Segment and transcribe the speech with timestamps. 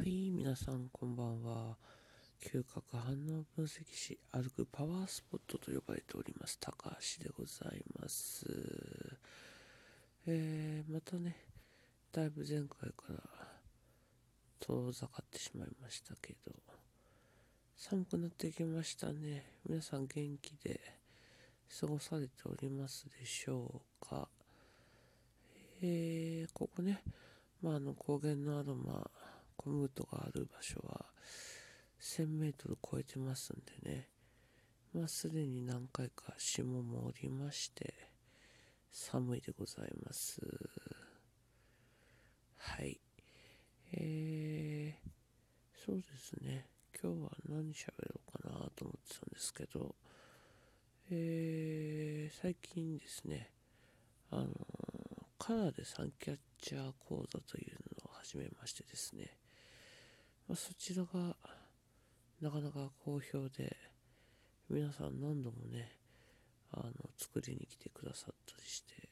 [0.00, 1.76] はい、皆さんこんばんは。
[2.42, 6.88] 嗅覚反応分析士、歩くパワースポットと呼ばれております、高
[7.18, 8.46] 橋でございます。
[10.26, 11.36] えー、またね、
[12.12, 13.16] だいぶ前回から
[14.58, 16.54] 遠ざかってしまいましたけど、
[17.76, 19.44] 寒くなってきましたね。
[19.68, 20.80] 皆さん元気で
[21.78, 24.30] 過ごされておりますでしょうか？
[25.82, 27.02] えー、ここね、
[27.60, 29.10] まあ、あの高原のアロマ、
[29.62, 31.04] コムートがある場所は
[32.00, 34.08] 1000メートル超えてますんでね、
[34.94, 37.92] まあ、すでに何回か霜も降りまして、
[38.90, 40.40] 寒いでございます。
[42.56, 42.98] はい。
[43.92, 45.10] えー、
[45.84, 46.64] そうですね。
[46.98, 49.94] 今日は何喋ろうかなと思ってたんですけど、
[51.10, 53.50] えー、最近ですね、
[54.30, 54.46] あの
[55.38, 59.39] カラーでサンキャッチャー講座というのを始めましてですね、
[60.50, 61.36] まあ、そちらが
[62.40, 63.76] なかなか好評で、
[64.68, 65.92] 皆さん何度もね、
[66.72, 69.08] あの、作りに来てくださったりして、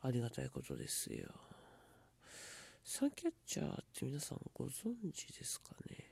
[0.00, 1.28] ありがたいことですよ。
[2.82, 6.10] サンキャッチャーって皆さんご存知ですかね？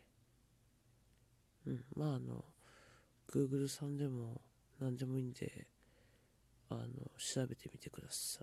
[1.67, 2.45] うん、まああの、
[3.33, 4.43] Google さんでも
[4.79, 5.67] 何でもいいんで、
[6.69, 6.85] あの、
[7.17, 8.41] 調べてみてくださ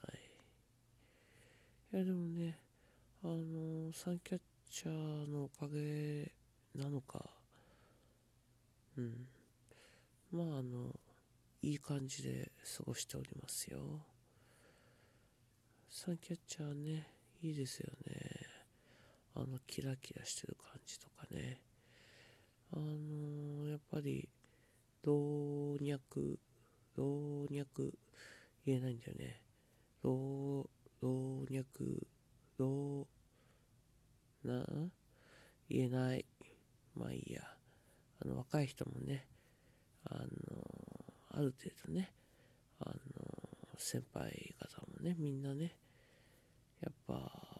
[1.91, 1.95] い。
[1.95, 2.57] いやでもね、
[3.23, 6.31] あの、サンキャッチャーのおかげ
[6.73, 7.29] なのか、
[8.97, 9.27] うん。
[10.31, 10.97] まあ、あの、
[11.61, 13.79] いい感じで過ごしておりますよ。
[15.89, 17.05] サンキャッチャーね、
[17.43, 18.15] いいですよね。
[19.35, 21.59] あの、キラキラしてる感じとかね。
[22.71, 24.29] あのー、やっぱり、
[25.03, 25.99] 老若、
[26.95, 27.91] 老若、
[28.65, 29.41] 言えないんだよね。
[30.01, 30.69] 老、
[31.01, 31.57] 老若、
[32.57, 33.05] 老、
[34.43, 34.65] な
[35.69, 36.25] 言えない。
[36.95, 37.41] まあいいや。
[38.23, 39.25] あの、若い人もね、
[40.05, 40.25] あの、
[41.31, 42.11] ある程度ね、
[42.79, 42.93] あの、
[43.77, 45.75] 先輩方もね、みんなね、
[46.81, 47.13] やっぱ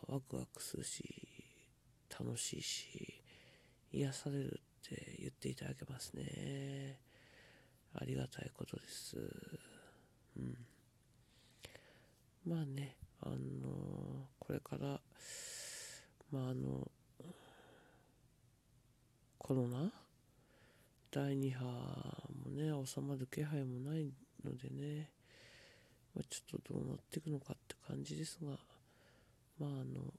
[0.08, 1.04] ワクワクするし、
[2.10, 3.24] 楽しいし、
[3.92, 7.00] 癒されるって言っていただけますね。
[7.94, 9.18] ありがたいことです。
[10.38, 10.58] うん。
[12.46, 15.00] まあね、あのこれから、
[16.32, 16.90] まああの、
[19.38, 19.92] コロナ？
[21.12, 21.66] 第2波
[22.46, 24.14] もね、収まる気配もない
[24.46, 25.10] のでね、
[26.16, 28.52] まあ、ちょっとどうなっていくのかって感じですが、
[29.60, 30.14] まああの、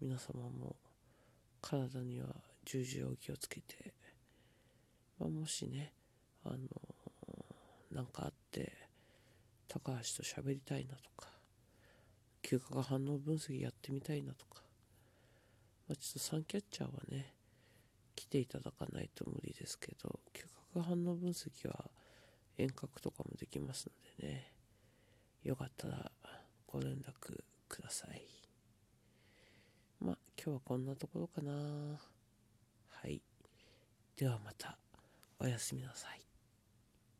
[0.00, 0.76] 皆様も
[1.60, 2.28] 体には
[2.64, 3.92] 十字を気をつけて、
[5.18, 5.92] まあ、もしね、
[6.44, 6.58] あの、
[7.90, 8.72] なんかあって、
[9.66, 11.28] 高橋と喋りたいなとか、
[12.42, 14.62] 嗅覚反応分析やってみたいなとか、
[15.88, 17.32] まあ、ちょっとサンキャッチャーはね、
[18.14, 20.42] 来ていただかないと無理ですけど、嗅
[20.74, 21.90] 覚反応分析は
[22.58, 23.86] 遠隔とかもできます
[24.20, 24.52] のでね、
[25.44, 26.10] よかったら
[26.66, 28.22] ご連絡ください。
[30.00, 31.52] まあ、今日はこんなところかな。
[31.52, 33.22] はい。
[34.16, 34.76] ではまた、
[35.38, 36.35] おやすみなさい。